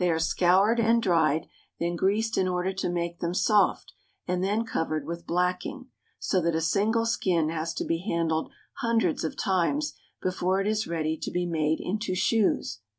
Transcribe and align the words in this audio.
are 0.09 0.17
scoured 0.17 0.79
and 0.79 1.03
dried, 1.03 1.45
then 1.79 1.95
greased 1.95 2.35
in 2.35 2.47
order 2.47 2.73
to 2.73 2.89
make 2.89 3.19
them 3.19 3.35
soft, 3.35 3.93
and 4.27 4.43
then 4.43 4.65
covered 4.65 5.05
with 5.05 5.27
blacking,— 5.27 5.89
so 6.17 6.41
that 6.41 6.55
a 6.55 6.59
single 6.59 7.05
skin 7.05 7.49
has 7.49 7.71
to 7.71 7.85
be 7.85 7.99
handled 7.99 8.51
hundreds 8.79 9.23
of 9.23 9.37
times 9.37 9.93
before 10.19 10.59
it 10.59 10.65
is 10.65 10.87
ready 10.87 11.15
to 11.15 11.29
be 11.29 11.45
made 11.45 11.79
into 11.79 12.15
shoes.. 12.15 12.79